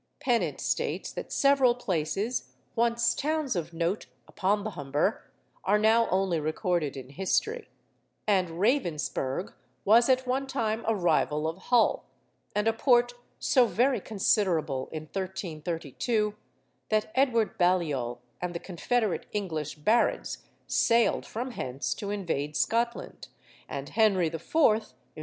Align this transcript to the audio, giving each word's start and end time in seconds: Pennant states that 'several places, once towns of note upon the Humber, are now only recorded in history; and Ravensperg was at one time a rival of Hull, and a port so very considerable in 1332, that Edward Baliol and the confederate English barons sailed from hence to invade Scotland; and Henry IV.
Pennant 0.19 0.59
states 0.59 1.11
that 1.11 1.31
'several 1.31 1.75
places, 1.75 2.55
once 2.75 3.13
towns 3.13 3.55
of 3.55 3.71
note 3.71 4.07
upon 4.27 4.63
the 4.63 4.71
Humber, 4.71 5.29
are 5.63 5.77
now 5.77 6.09
only 6.09 6.39
recorded 6.39 6.97
in 6.97 7.09
history; 7.09 7.69
and 8.25 8.59
Ravensperg 8.59 9.53
was 9.85 10.09
at 10.09 10.25
one 10.25 10.47
time 10.47 10.83
a 10.87 10.95
rival 10.95 11.47
of 11.47 11.59
Hull, 11.69 12.05
and 12.55 12.67
a 12.67 12.73
port 12.73 13.13
so 13.37 13.67
very 13.67 14.01
considerable 14.01 14.89
in 14.91 15.03
1332, 15.03 16.35
that 16.89 17.11
Edward 17.13 17.59
Baliol 17.59 18.21
and 18.41 18.55
the 18.55 18.59
confederate 18.59 19.27
English 19.33 19.75
barons 19.75 20.39
sailed 20.65 21.27
from 21.27 21.51
hence 21.51 21.93
to 21.93 22.09
invade 22.09 22.57
Scotland; 22.57 23.27
and 23.69 23.89
Henry 23.89 24.31
IV. 24.33 24.95